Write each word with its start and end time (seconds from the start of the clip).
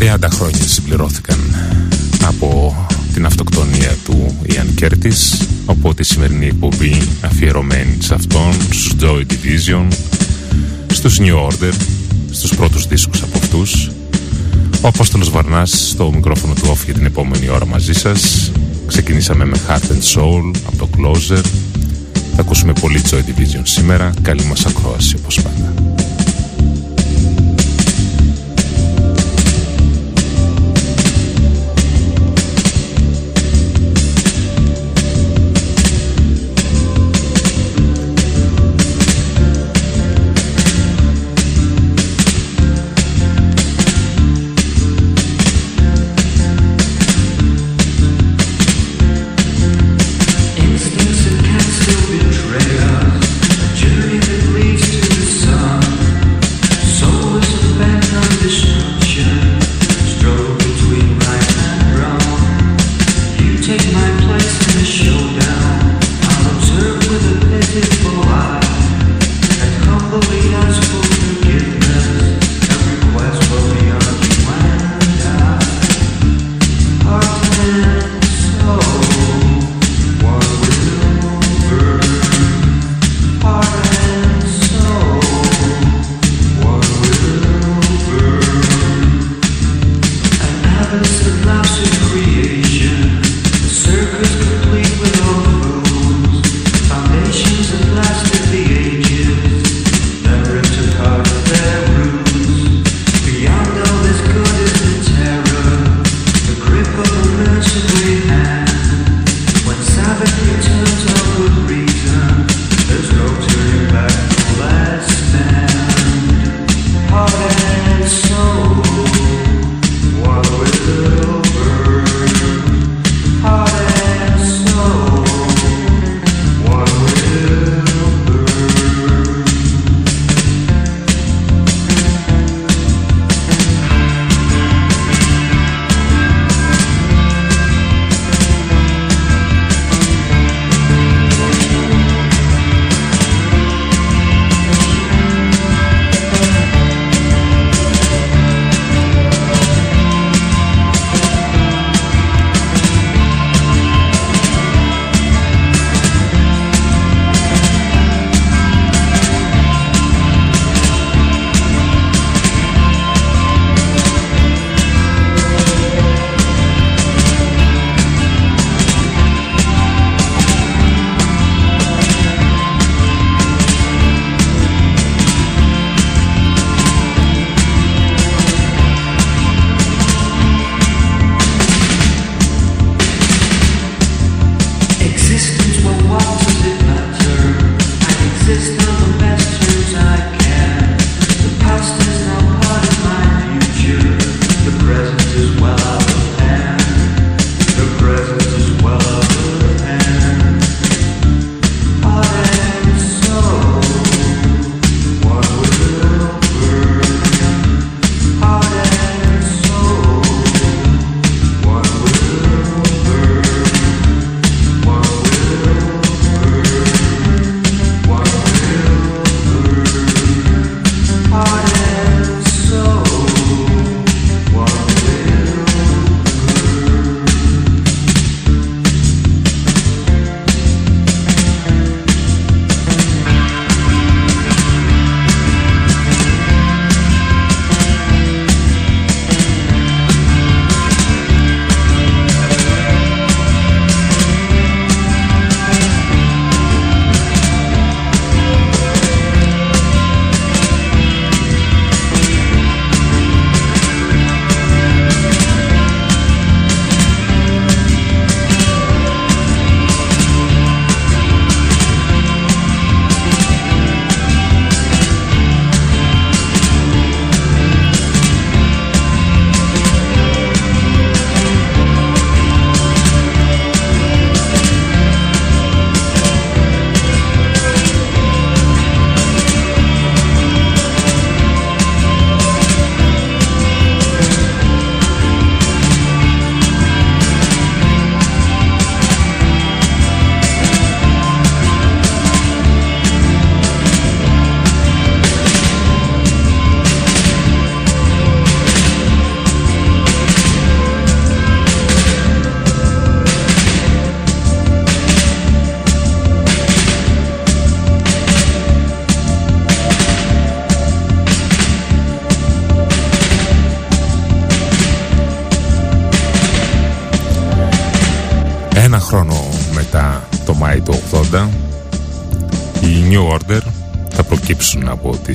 30 0.00 0.16
χρόνια 0.30 0.66
συμπληρώθηκαν 0.66 1.38
από 2.26 2.76
την 3.12 3.26
αυτοκτονία 3.26 3.96
του 4.04 4.36
Ιαν 4.54 4.74
Κέρτης 4.74 5.46
οπότε 5.66 6.02
η 6.02 6.04
σημερινή 6.04 6.46
εκπομπή 6.46 7.02
αφιερωμένη 7.20 7.96
σε 7.98 8.14
αυτόν, 8.14 8.52
στους 8.52 8.92
Joy 9.00 9.20
Division 9.20 9.86
στους 10.86 11.18
New 11.20 11.34
Order 11.48 11.72
στους 12.30 12.54
πρώτους 12.54 12.86
δίσκους 12.86 13.22
από 13.22 13.38
αυτούς. 13.38 13.90
Ο 14.82 14.88
Απόστολος 14.88 15.30
Βαρνάς 15.30 15.88
στο 15.88 16.12
μικρόφωνο 16.14 16.54
του 16.54 16.70
off 16.70 16.84
για 16.84 16.94
την 16.94 17.04
επόμενη 17.04 17.48
ώρα 17.48 17.66
μαζί 17.66 17.92
σας. 17.92 18.52
Ξεκινήσαμε 18.86 19.44
με 19.44 19.56
Heart 19.68 19.90
and 19.92 20.20
Soul 20.20 20.56
από 20.66 20.76
το 20.76 20.88
Closer. 20.96 21.44
Θα 22.34 22.40
ακούσουμε 22.40 22.72
πολύ 22.80 23.00
Joy 23.10 23.16
Division 23.16 23.62
σήμερα. 23.62 24.14
Καλή 24.22 24.44
μας 24.44 24.66
ακρόαση 24.66 25.16
όπως 25.16 25.40
πάντα 25.42 25.77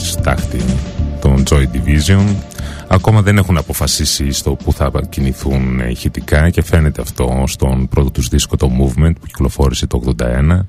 στάχτη 0.09 0.59
των 1.21 1.43
Joy 1.49 1.63
Division. 1.73 2.35
Ακόμα 2.87 3.21
δεν 3.21 3.37
έχουν 3.37 3.57
αποφασίσει 3.57 4.31
στο 4.31 4.55
που 4.55 4.73
θα 4.73 4.91
κινηθούν 5.09 5.79
ηχητικά 5.79 6.49
και 6.49 6.63
φαίνεται 6.63 7.01
αυτό 7.01 7.43
στον 7.47 7.87
πρώτο 7.87 8.11
τους 8.11 8.27
δίσκο 8.27 8.57
το 8.57 8.71
Movement 8.79 9.13
που 9.19 9.25
κυκλοφόρησε 9.25 9.87
το 9.87 10.13
81 10.17 10.59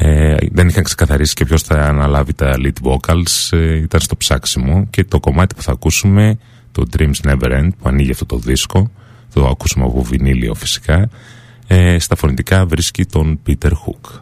ε, 0.00 0.36
δεν 0.52 0.68
είχαν 0.68 0.82
ξεκαθαρίσει 0.82 1.34
και 1.34 1.44
ποιος 1.44 1.62
θα 1.62 1.74
αναλάβει 1.74 2.34
τα 2.34 2.54
lead 2.56 2.90
vocals 2.90 3.48
ε, 3.50 3.76
ήταν 3.76 4.00
στο 4.00 4.16
ψάξιμο. 4.16 4.86
Και 4.90 5.04
το 5.04 5.20
κομμάτι 5.20 5.54
που 5.54 5.62
θα 5.62 5.72
ακούσουμε 5.72 6.38
το 6.72 6.84
Dreams 6.96 7.20
Never 7.24 7.50
End 7.50 7.68
που 7.78 7.88
ανοίγει 7.88 8.10
αυτό 8.10 8.26
το 8.26 8.38
δίσκο 8.38 8.90
θα 9.28 9.40
το 9.40 9.46
ακούσουμε 9.46 9.84
από 9.84 10.02
βινίλιο 10.02 10.54
φυσικά 10.54 11.08
ε, 11.66 11.98
στα 11.98 12.16
φωνητικά 12.16 12.66
βρίσκει 12.66 13.04
τον 13.04 13.40
Peter 13.46 13.70
Hook 13.70 14.20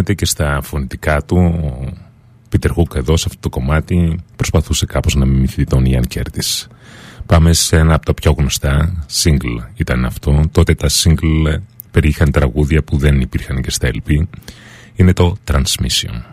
φαίνεται 0.00 0.14
και 0.14 0.24
στα 0.24 0.60
φωνητικά 0.62 1.22
του 1.22 1.36
ο 1.36 2.48
Πίτερ 2.48 2.70
Χούκ 2.70 2.92
εδώ 2.94 3.16
σε 3.16 3.24
αυτό 3.28 3.40
το 3.40 3.48
κομμάτι 3.48 4.18
προσπαθούσε 4.36 4.86
κάπως 4.86 5.14
να 5.14 5.24
μιμηθεί 5.24 5.64
τον 5.64 5.84
Ιαν 5.84 6.06
Κέρτης. 6.06 6.68
Πάμε 7.26 7.52
σε 7.52 7.76
ένα 7.76 7.94
από 7.94 8.06
τα 8.06 8.14
πιο 8.14 8.34
γνωστά 8.38 9.04
single 9.22 9.66
ήταν 9.74 10.04
αυτό. 10.04 10.42
Τότε 10.52 10.74
τα 10.74 10.88
single 10.88 11.60
περιείχαν 11.90 12.30
τραγούδια 12.30 12.82
που 12.82 12.96
δεν 12.96 13.20
υπήρχαν 13.20 13.62
και 13.62 13.70
στα 13.70 13.90
LP. 13.92 14.26
Είναι 14.94 15.12
το 15.12 15.36
Transmission. 15.50 16.30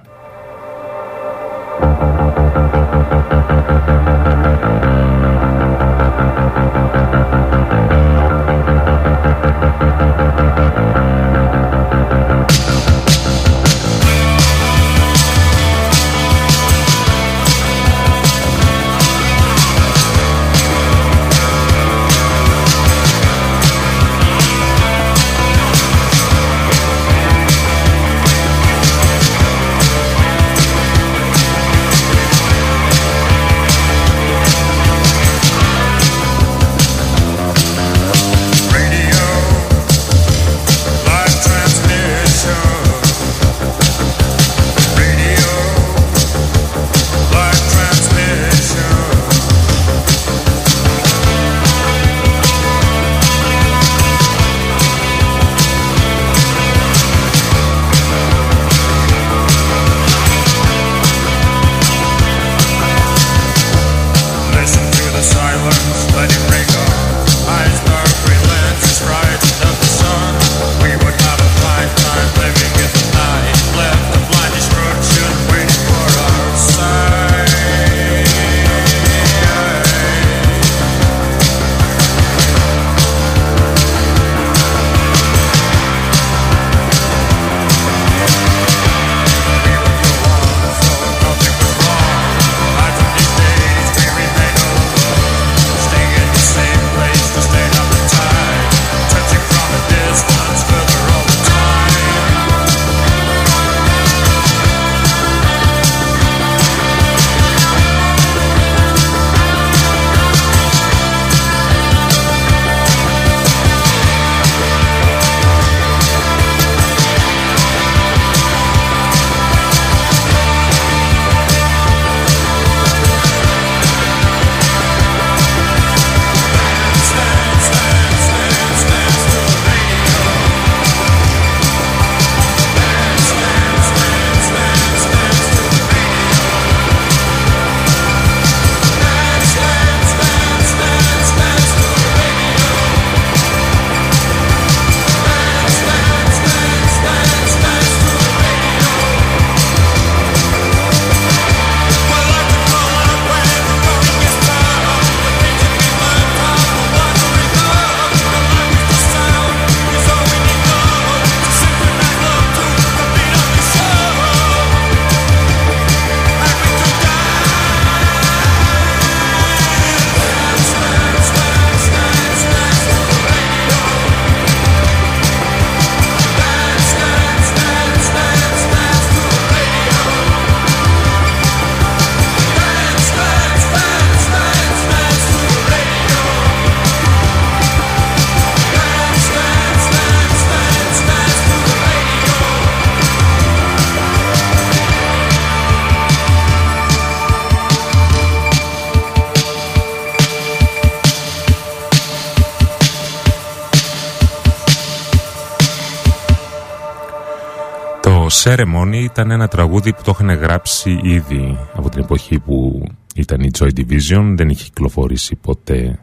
Ceremony 208.48 209.04
ήταν 209.04 209.32
ένα 209.32 209.48
τραγούδι 209.48 209.94
που 209.94 210.02
το 210.04 210.12
είχαν 210.14 210.36
γράψει 210.36 211.00
ήδη 211.04 211.58
από 211.74 211.90
την 211.90 212.02
εποχή 212.02 212.40
που 212.40 212.84
ήταν 213.16 213.42
η 213.42 213.50
Joy 213.58 213.70
Division. 213.78 214.34
Δεν 214.36 214.50
είχε 214.50 214.64
κυκλοφορήσει 214.64 215.36
ποτέ 215.36 216.00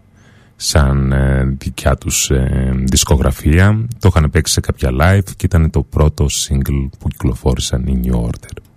σαν 0.56 1.12
ε, 1.12 1.44
δικιά 1.58 1.96
τους 1.96 2.30
ε, 2.30 2.72
δισκογραφία. 2.76 3.86
Το 3.98 4.08
είχαν 4.14 4.30
παίξει 4.30 4.52
σε 4.52 4.60
κάποια 4.60 4.90
live 5.00 5.30
και 5.36 5.46
ήταν 5.46 5.70
το 5.70 5.82
πρώτο 5.82 6.26
single 6.26 6.88
που 6.98 7.08
κυκλοφόρησαν 7.08 7.86
οι 7.86 8.00
New 8.04 8.20
Order 8.20 8.73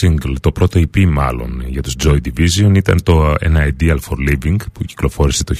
single, 0.00 0.34
το 0.40 0.52
πρώτο 0.52 0.80
EP 0.80 1.04
μάλλον 1.06 1.64
για 1.66 1.82
τους 1.82 1.94
Joy 2.04 2.16
Division 2.24 2.72
ήταν 2.74 3.02
το 3.02 3.34
ένα 3.40 3.68
Ideal 3.70 3.98
for 4.08 4.30
Living 4.30 4.56
που 4.72 4.84
κυκλοφόρησε 4.84 5.44
το 5.44 5.54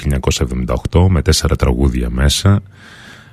1978 0.91 1.07
με 1.09 1.23
τέσσερα 1.23 1.57
τραγούδια 1.57 2.11
μέσα. 2.11 2.63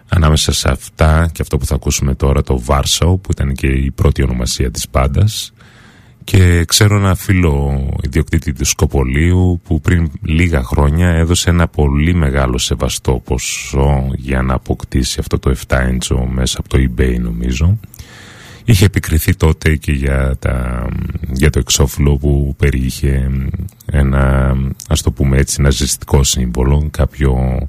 Ανάμεσα 0.09 0.51
σε 0.51 0.71
αυτά 0.71 1.29
και 1.31 1.41
αυτό 1.41 1.57
που 1.57 1.65
θα 1.65 1.75
ακούσουμε 1.75 2.15
τώρα 2.15 2.41
το 2.41 2.63
Warsaw 2.65 3.21
που 3.21 3.31
ήταν 3.31 3.53
και 3.53 3.67
η 3.67 3.91
πρώτη 3.91 4.23
ονομασία 4.23 4.71
της 4.71 4.89
πάντας 4.89 5.53
και 6.25 6.65
ξέρω 6.65 6.97
ένα 6.97 7.15
φίλο 7.15 7.87
ιδιοκτήτη 8.03 8.53
του 8.53 8.65
Σκοπολίου 8.65 9.61
που 9.63 9.81
πριν 9.81 10.11
λίγα 10.21 10.63
χρόνια 10.63 11.09
έδωσε 11.09 11.49
ένα 11.49 11.67
πολύ 11.67 12.13
μεγάλο 12.13 12.57
σεβαστό 12.57 13.21
ποσό 13.23 14.07
για 14.15 14.41
να 14.41 14.53
αποκτήσει 14.53 15.19
αυτό 15.19 15.39
το 15.39 15.55
7 15.67 15.75
inch 15.75 16.25
μέσα 16.29 16.59
από 16.59 16.69
το 16.69 16.77
eBay 16.77 17.19
νομίζω 17.19 17.79
Είχε 18.65 18.86
επικριθεί 18.86 19.36
τότε 19.36 19.75
και 19.75 19.91
για, 19.91 20.36
τα, 20.39 20.88
για 21.32 21.49
το 21.49 21.60
εξώφυλλο 21.60 22.17
που 22.17 22.56
περιείχε 22.58 23.32
ένα, 23.86 24.56
ας 24.88 25.01
το 25.01 25.12
πούμε 25.12 25.38
έτσι, 25.38 25.62
σύμβολο, 26.21 26.88
κάποιο 26.91 27.60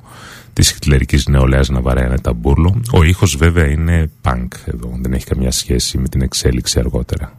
της 0.52 0.70
χιτλερικής 0.72 1.26
νεολαίας 1.26 1.68
να 1.68 1.80
βαράει 1.80 2.04
ένα 2.04 2.18
ταμπούρλο. 2.18 2.80
Ο 2.92 3.02
ήχος 3.02 3.36
βέβαια 3.36 3.66
είναι 3.66 4.10
punk 4.22 4.48
εδώ, 4.64 4.98
δεν 5.00 5.12
έχει 5.12 5.24
καμιά 5.24 5.50
σχέση 5.50 5.98
με 5.98 6.08
την 6.08 6.22
εξέλιξη 6.22 6.78
αργότερα. 6.78 7.36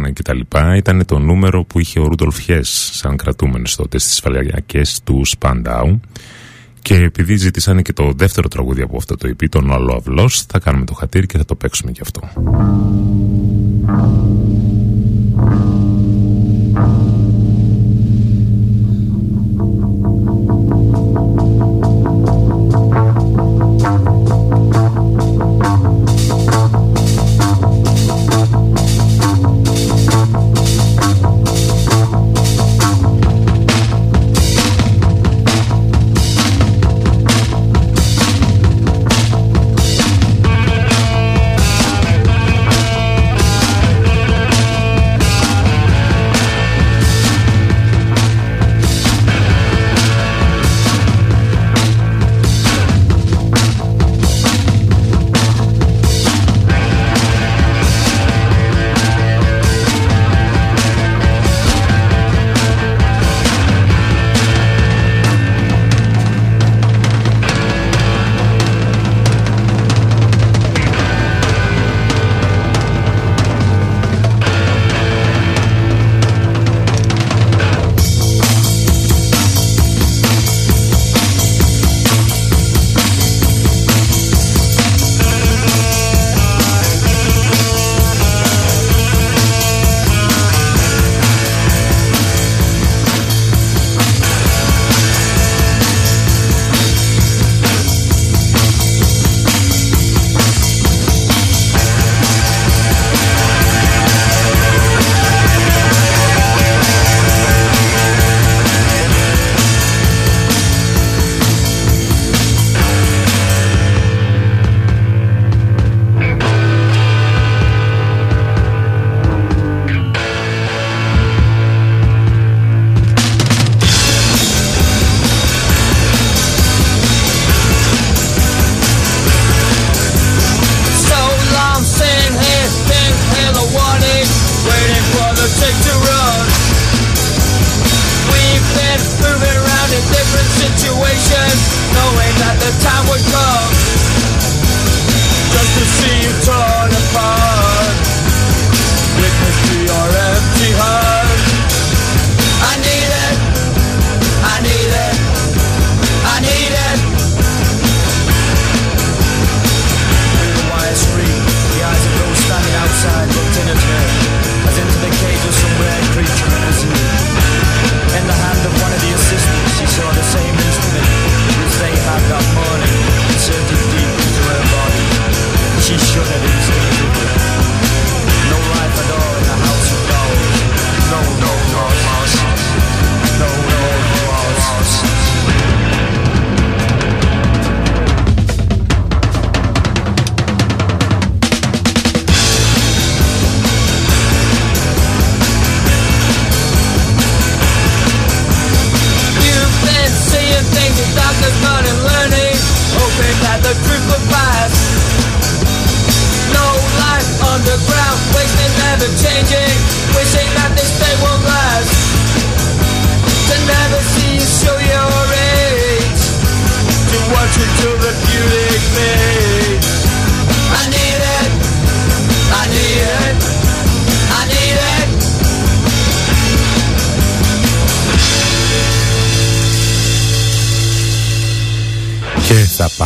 3-1 0.05 0.13
κτλ. 0.13 0.39
ήταν 0.77 1.05
το 1.05 1.19
νούμερο 1.19 1.63
που 1.63 1.79
είχε 1.79 1.99
ο 1.99 2.03
Ρούντολφ 2.03 2.39
Χες 2.39 2.89
σαν 2.93 3.17
κρατούμενος 3.17 3.75
τότε 3.75 3.97
στις 3.97 4.19
φαλιακές 4.19 5.01
του 5.03 5.21
Σπαντάου. 5.25 5.99
Και 6.81 6.95
επειδή 6.95 7.35
ζήτησαν 7.35 7.81
και 7.81 7.93
το 7.93 8.11
δεύτερο 8.15 8.47
τραγούδι 8.47 8.81
από 8.81 8.97
αυτό 8.97 9.17
το 9.17 9.29
EP, 9.29 9.49
τον 9.49 9.69
Όλο 9.69 9.95
Αυλός, 9.95 10.41
θα 10.41 10.59
κάνουμε 10.59 10.85
το 10.85 10.93
χατήρι 10.93 11.25
και 11.25 11.37
θα 11.37 11.45
το 11.45 11.55
παίξουμε 11.55 11.91
κι 11.91 12.01
αυτό. 12.01 12.21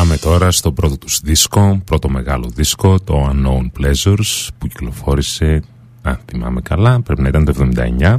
Πάμε 0.10 0.22
τώρα 0.22 0.52
στο 0.52 0.72
πρώτο 0.72 0.98
τους 0.98 1.20
δίσκο, 1.24 1.82
πρώτο 1.86 2.10
μεγάλο 2.10 2.50
δίσκο, 2.56 3.00
το 3.00 3.30
Unknown 3.32 3.82
Pleasures 3.82 4.48
που 4.58 4.68
κυκλοφόρησε, 4.68 5.64
αν 6.02 6.20
θυμάμαι 6.26 6.62
καλά, 6.62 7.02
πρέπει 7.02 7.22
να 7.22 7.28
ήταν 7.28 7.46
το 7.46 7.70
79 7.76 8.18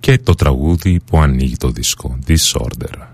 και 0.00 0.18
το 0.18 0.34
τραγούδι 0.34 1.00
που 1.04 1.18
ανοίγει 1.18 1.56
το 1.56 1.70
δίσκο, 1.70 2.18
Disorder. 2.26 3.06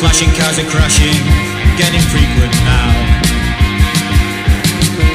Flashing 0.00 0.28
cars 0.34 0.58
are 0.58 0.68
crashing, 0.68 1.20
getting 1.76 2.00
frequent 2.12 2.52
now. 2.64 2.90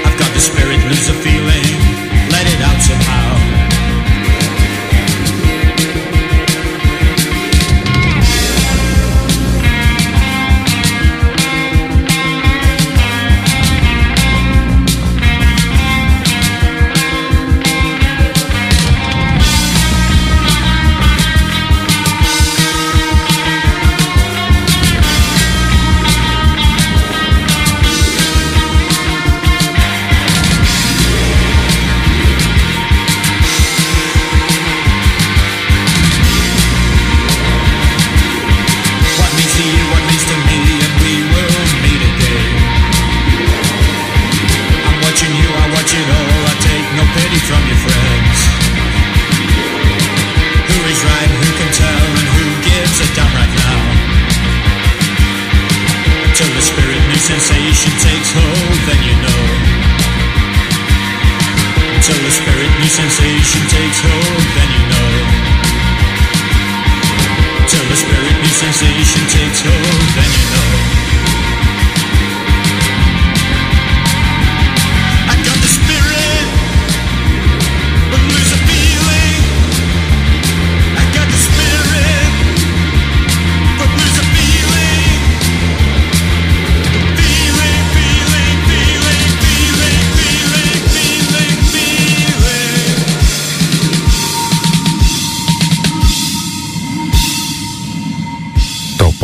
I've 0.06 0.17
got 0.17 0.32
the 0.34 0.39
spirit, 0.39 0.80
lose 0.89 1.08
the 1.08 1.13
feeling, 1.13 1.51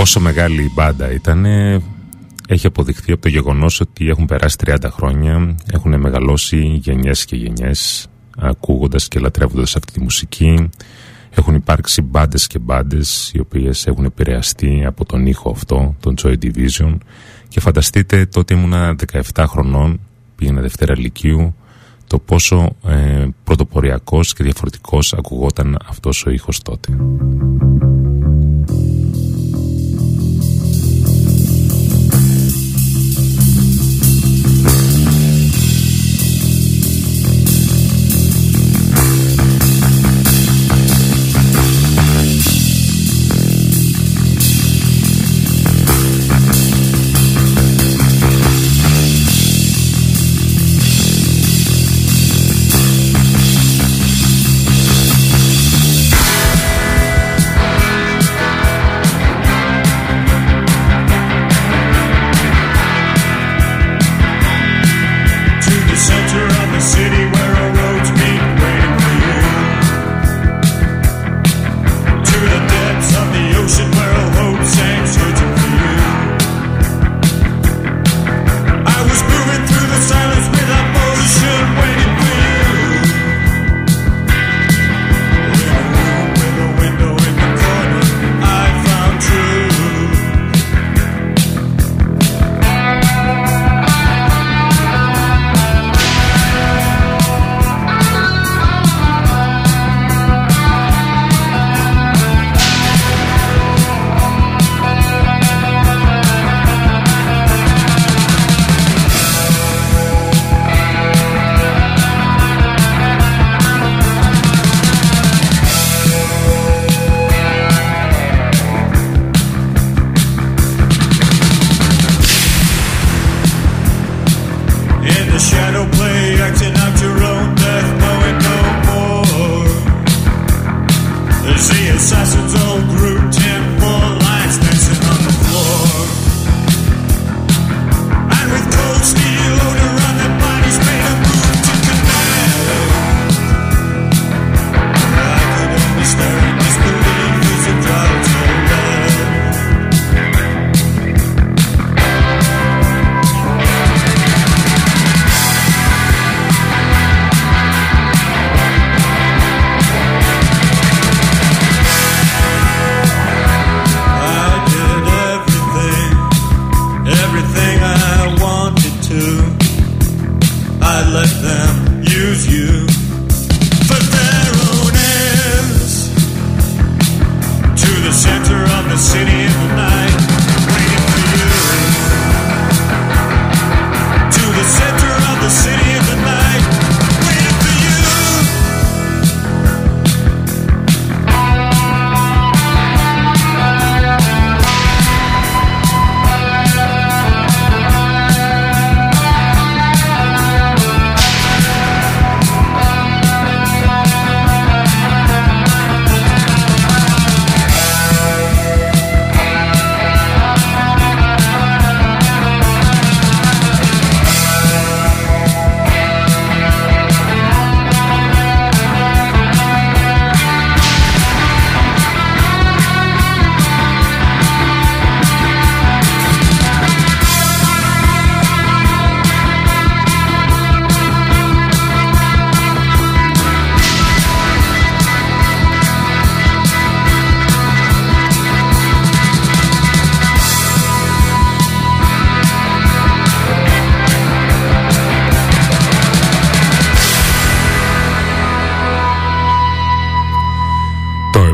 πόσο 0.07 0.19
μεγάλη 0.19 0.61
η 0.61 0.71
μπάντα 0.73 1.11
ήταν 1.11 1.45
έχει 2.47 2.67
αποδειχθεί 2.67 3.11
από 3.11 3.21
το 3.21 3.27
γεγονός 3.27 3.79
ότι 3.79 4.09
έχουν 4.09 4.25
περάσει 4.25 4.55
30 4.65 4.75
χρόνια, 4.91 5.55
έχουν 5.73 5.99
μεγαλώσει 5.99 6.79
γενιές 6.81 7.25
και 7.25 7.35
γενιές 7.35 8.07
ακούγοντας 8.37 9.07
και 9.07 9.19
λατρεύοντας 9.19 9.75
αυτή 9.75 9.93
τη 9.93 10.01
μουσική. 10.01 10.69
Έχουν 11.29 11.55
υπάρξει 11.55 12.01
μπάντες 12.01 12.47
και 12.47 12.59
μπάντες 12.59 13.31
οι 13.33 13.39
οποίες 13.39 13.87
έχουν 13.87 14.05
επηρεαστεί 14.05 14.85
από 14.85 15.05
τον 15.05 15.25
ήχο 15.25 15.49
αυτό, 15.49 15.95
τον 15.99 16.15
Joy 16.23 16.35
Division 16.41 16.97
και 17.47 17.59
φανταστείτε 17.59 18.25
τότε 18.25 18.53
ήμουνα 18.53 18.95
17 19.33 19.43
χρονών, 19.47 19.99
πήγαινα 20.35 20.61
Δευτέρα 20.61 20.97
Λυκείου, 20.97 21.55
το 22.07 22.19
πόσο 22.19 22.69
ε, 22.85 23.27
πρωτοποριακός 23.43 24.33
και 24.33 24.43
διαφορετικός 24.43 25.13
ακουγόταν 25.13 25.77
αυτός 25.87 26.25
ο 26.25 26.29
ήχος 26.29 26.61
τότε. 26.61 26.97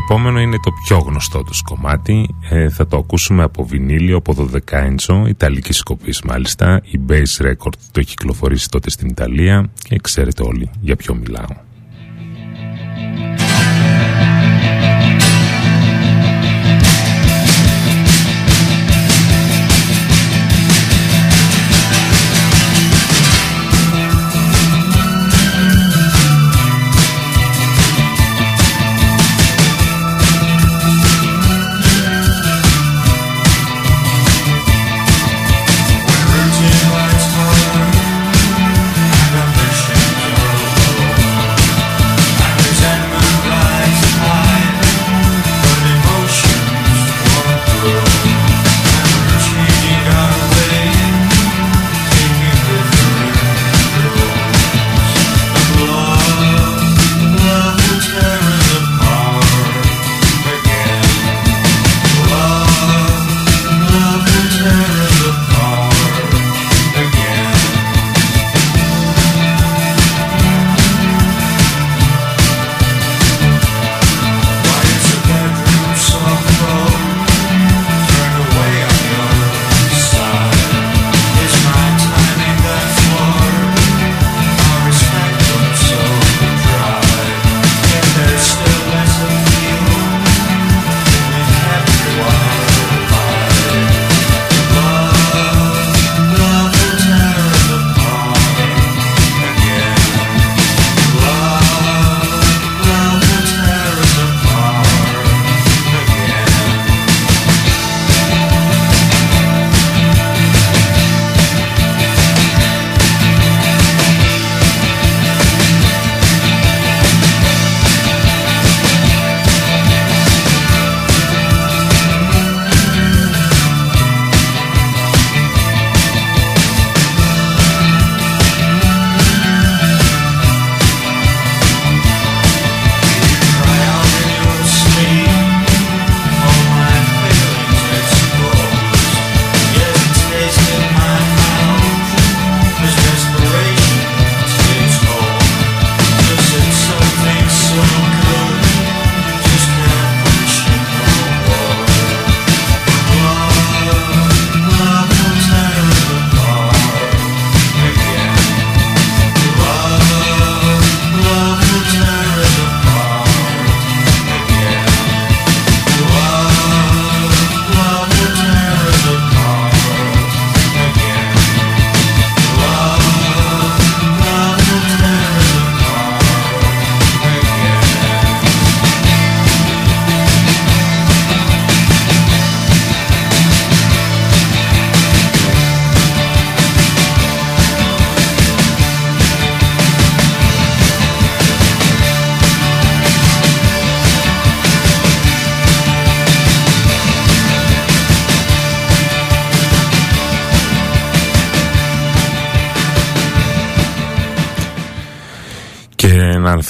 Επόμενο 0.04 0.40
είναι 0.40 0.58
το 0.62 0.72
πιο 0.84 0.98
γνωστό 0.98 1.42
τους 1.42 1.62
κομμάτι. 1.62 2.34
Ε, 2.50 2.68
θα 2.68 2.86
το 2.86 2.96
ακούσουμε 2.96 3.42
από 3.42 3.64
βινίλιο, 3.64 4.16
από 4.16 4.48
12 4.70 4.88
inch, 4.88 5.28
ιταλική 5.28 5.72
σκοπής 5.72 6.22
μάλιστα. 6.22 6.80
Η 6.84 7.00
Base 7.08 7.46
Record 7.46 7.76
το 7.92 8.00
έχει 8.00 8.06
κυκλοφορήσει 8.06 8.68
τότε 8.68 8.90
στην 8.90 9.08
Ιταλία 9.08 9.70
και 9.88 9.98
ξέρετε 10.02 10.42
όλοι 10.42 10.70
για 10.80 10.96
ποιο 10.96 11.14
μιλάω. 11.14 11.62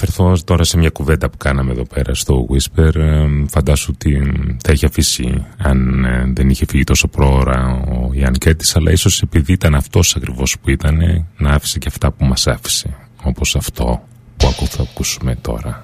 Αναφερθώ 0.07 0.45
τώρα 0.45 0.65
σε 0.65 0.77
μια 0.79 0.91
κουβέντα 0.91 1.31
που 1.31 1.37
κάναμε 1.37 1.71
εδώ 1.73 1.85
πέρα 1.85 2.15
στο 2.15 2.47
Whisper. 2.51 2.95
Ε, 2.95 3.27
φαντάσου 3.49 3.93
ότι 3.95 4.33
θα 4.65 4.73
είχε 4.73 4.87
αφήσει 4.87 5.47
αν 5.59 6.05
ε, 6.05 6.33
δεν 6.35 6.51
είχε 6.51 6.65
φύγει 6.69 6.85
τόσο 6.85 7.09
πρόωρα 7.09 7.83
ο 7.87 8.11
Ιαν 8.13 8.33
Κέρτης, 8.33 8.77
αλλά 8.77 8.91
ίσως 8.91 9.23
επειδή 9.23 9.53
ήταν 9.53 9.75
αυτός 9.75 10.17
ακριβώς 10.17 10.59
που 10.59 10.71
ήταν, 10.71 11.27
να 11.37 11.51
άφησε 11.51 11.79
και 11.79 11.89
αυτά 11.89 12.13
που 12.13 12.25
μας 12.25 12.47
άφησε. 12.47 12.97
Όπως 13.23 13.57
αυτό 13.57 14.03
που 14.37 14.67
θα 14.67 14.83
ακούσουμε 14.83 15.37
τώρα. 15.41 15.83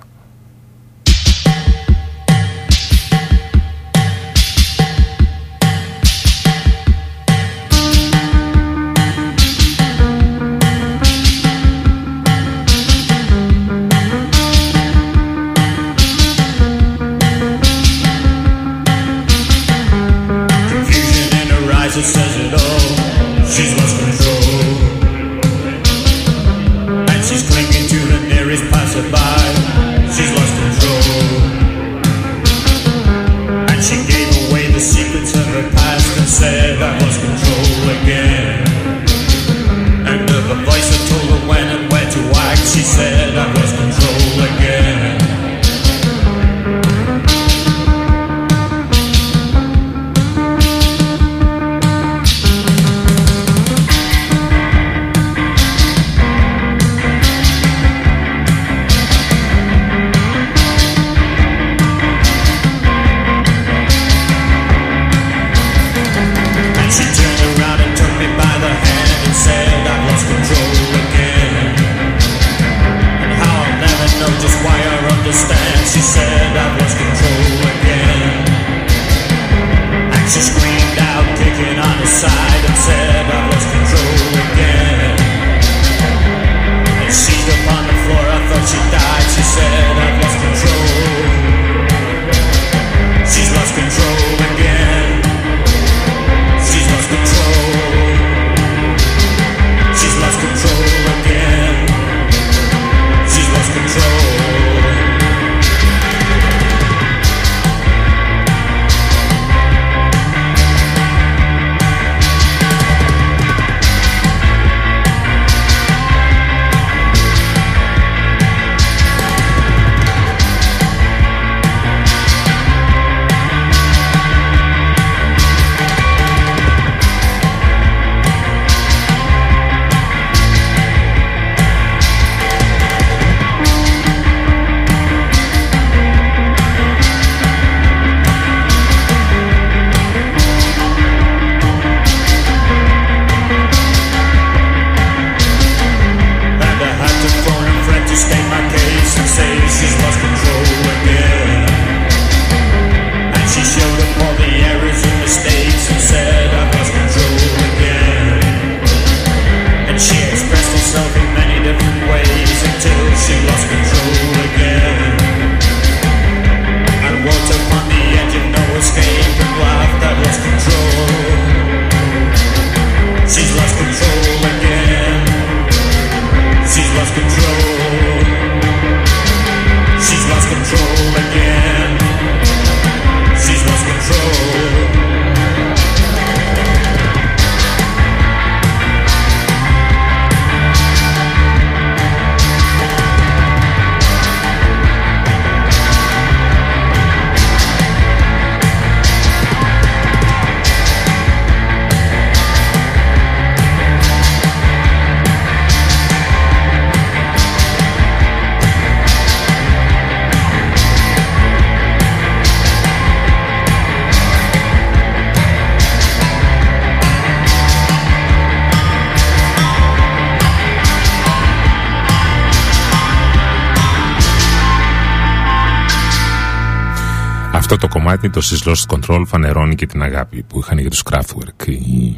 Κομμάτι, 228.10 228.30
το 228.30 228.40
Sys 228.44 228.68
Lost 228.68 228.96
Control, 228.96 229.22
φανερώνει 229.26 229.74
και 229.74 229.86
την 229.86 230.02
αγάπη 230.02 230.42
που 230.42 230.58
είχαν 230.58 230.78
για 230.78 230.90
τους 230.90 231.02
Kraftwerk 231.10 231.66
η 231.66 232.16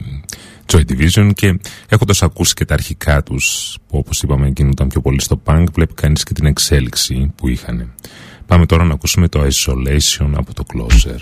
Joy 0.67 0.81
Division 0.89 1.31
και 1.35 1.59
έχοντας 1.89 2.23
ακούσει 2.23 2.55
και 2.55 2.65
τα 2.65 2.75
αρχικά 2.75 3.23
τους 3.23 3.77
που 3.87 3.99
όπως 3.99 4.23
είπαμε 4.23 4.51
κινούνταν 4.51 4.89
πιο 4.89 5.01
πολύ 5.01 5.21
στο 5.21 5.43
punk 5.45 5.65
βλέπει 5.73 5.95
κανείς 5.95 6.25
και 6.25 6.33
την 6.33 6.47
εξέλιξη 6.47 7.33
που 7.37 7.49
είχαν. 7.49 7.93
Πάμε 8.47 8.67
τώρα 8.67 8.85
να 8.85 8.95
ακούσουμε 8.95 9.29
το 9.29 9.41
Isolation 9.41 10.31
από 10.35 10.55
το 10.55 10.65
Closer. 10.75 11.19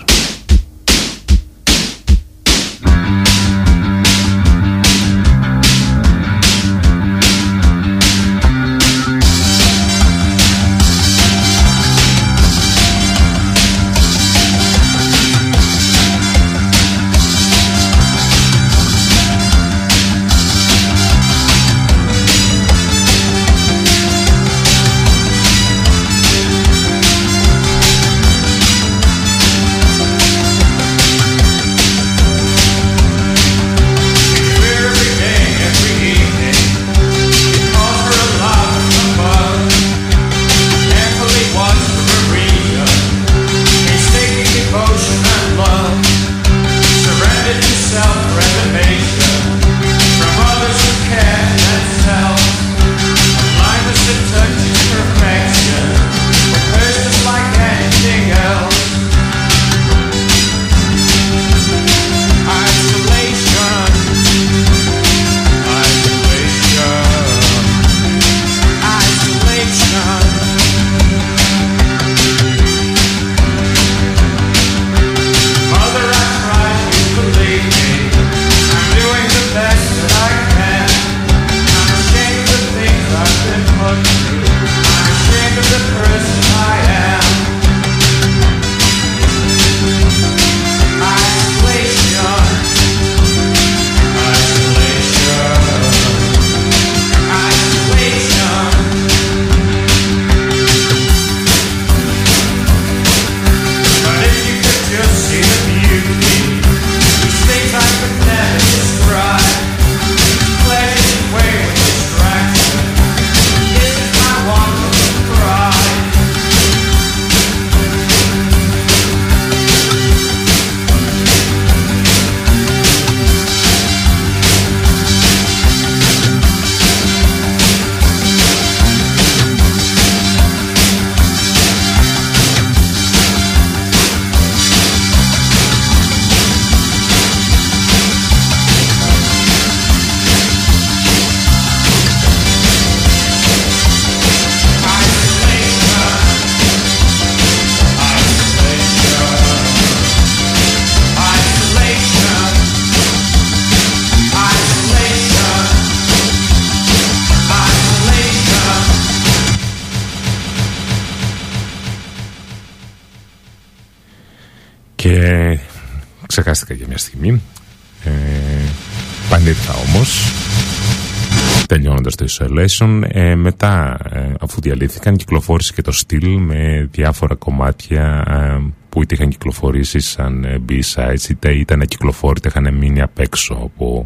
Τελειώνοντας 171.70 172.14
το 172.14 172.26
Isolation 172.28 173.02
ε, 173.08 173.34
μετά 173.34 173.98
ε, 174.12 174.32
αφού 174.40 174.60
διαλύθηκαν 174.60 175.16
κυκλοφόρησε 175.16 175.72
και 175.72 175.82
το 175.82 175.92
στυλ 175.92 176.38
με 176.38 176.88
διάφορα 176.90 177.34
κομμάτια 177.34 178.24
ε, 178.28 178.72
που 178.88 179.02
είτε 179.02 179.14
είχαν 179.14 179.28
κυκλοφορήσει 179.28 180.00
σαν 180.00 180.44
ε, 180.44 180.60
B-sides 180.68 181.28
είτε 181.30 181.52
ήταν 181.52 181.80
κυκλοφόρητα 181.86 182.48
είχαν 182.48 182.74
μείνει 182.74 183.00
απ' 183.00 183.18
έξω 183.18 183.54
από 183.54 184.04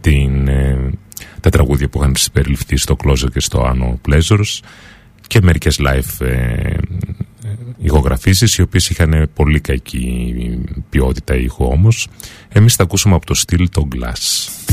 την, 0.00 0.48
τα 1.40 1.50
τραγούδια 1.50 1.88
που 1.88 1.98
είχαν 1.98 2.16
συμπεριληφθεί 2.16 2.76
στο 2.76 2.96
Closer 3.04 3.30
και 3.32 3.40
στο 3.40 3.72
Anno 3.72 4.10
Pleasures. 4.10 4.60
Και 5.26 5.40
μερικές 5.42 5.80
live 5.80 6.26
ηχογραφήσεις 7.78 8.56
οι 8.56 8.62
οποίες 8.62 8.90
είχαν 8.90 9.30
πολύ 9.34 9.60
κακή 9.60 10.34
ποιότητα 10.90 11.34
ήχου 11.34 11.64
όμως. 11.64 12.08
Εμείς 12.48 12.74
θα 12.74 12.82
ακούσουμε 12.82 13.14
από 13.14 13.26
το 13.26 13.34
στυλ 13.34 13.68
το 13.68 13.88
Glass 13.94 14.63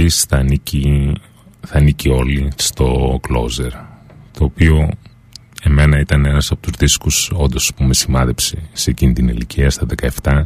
τέλος 0.00 0.14
της 0.14 0.22
εκπομπής 0.22 0.24
θα 0.24 0.36
ανήκει, 0.36 1.12
θα 1.66 1.78
ανήκει 1.78 2.08
όλοι 2.08 2.52
στο 2.56 3.20
Closer 3.28 3.70
το 4.38 4.44
οποίο 4.44 4.88
εμένα 5.62 5.98
ήταν 5.98 6.24
ένας 6.24 6.50
από 6.50 6.60
τους 6.60 6.72
δίσκους 6.78 7.30
όντως 7.34 7.72
που 7.76 7.84
με 7.84 7.94
σημάδεψε 7.94 8.56
σε 8.72 8.90
εκείνη 8.90 9.12
την 9.12 9.28
ηλικία 9.28 9.70
στα 9.70 9.86
17 10.22 10.42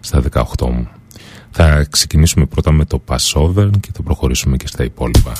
στα 0.00 0.22
18 0.32 0.70
μου. 0.70 0.88
Θα 1.50 1.86
ξεκινήσουμε 1.90 2.46
πρώτα 2.46 2.72
με 2.72 2.84
το 2.84 3.02
Passover 3.08 3.70
και 3.80 3.90
θα 3.94 4.02
προχωρήσουμε 4.02 4.56
και 4.56 4.66
στα 4.66 4.84
υπόλοιπα 4.84 5.32